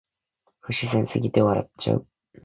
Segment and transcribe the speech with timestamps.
[0.61, 2.07] 不自然すぎて笑っちゃう